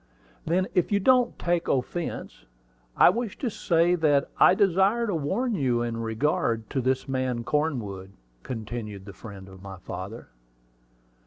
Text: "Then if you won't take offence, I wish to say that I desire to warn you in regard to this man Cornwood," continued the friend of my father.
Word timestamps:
"Then 0.47 0.65
if 0.73 0.91
you 0.91 0.99
won't 1.05 1.37
take 1.37 1.67
offence, 1.67 2.45
I 2.97 3.11
wish 3.11 3.37
to 3.37 3.51
say 3.51 3.93
that 3.93 4.31
I 4.39 4.55
desire 4.55 5.05
to 5.05 5.13
warn 5.13 5.53
you 5.53 5.83
in 5.83 5.95
regard 5.97 6.67
to 6.71 6.81
this 6.81 7.07
man 7.07 7.43
Cornwood," 7.43 8.13
continued 8.41 9.05
the 9.05 9.13
friend 9.13 9.47
of 9.47 9.61
my 9.61 9.77
father. 9.77 10.29